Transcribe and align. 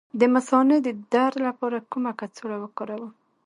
د 0.19 0.21
مثانې 0.35 0.77
د 0.87 0.89
درد 1.13 1.37
لپاره 1.47 1.77
کومه 1.91 2.11
کڅوړه 2.19 2.57
وکاروم؟ 2.59 3.11